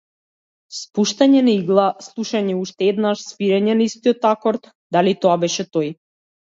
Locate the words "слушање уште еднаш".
2.07-3.23